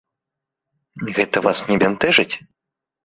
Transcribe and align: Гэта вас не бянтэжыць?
Гэта 1.17 1.37
вас 1.49 1.57
не 1.69 1.75
бянтэжыць? 1.85 2.31